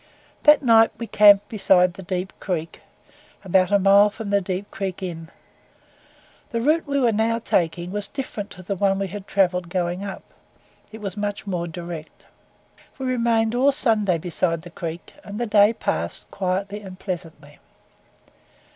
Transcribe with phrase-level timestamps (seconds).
[0.45, 2.81] That night we camped beside the Deep Creek,
[3.45, 5.29] about a mile from the "Deep Creek Inn."
[6.49, 10.03] The route we were now taking was different to the one we had travelled going
[10.03, 10.23] up
[10.91, 12.25] it was much more direct.
[12.97, 17.59] We remained all Sunday beside the creek, and the day passed quietly and pleasantly.